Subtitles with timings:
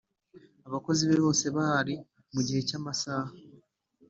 [0.67, 1.95] abakozi be bose bahari
[2.33, 3.31] mu gihe cy amasaha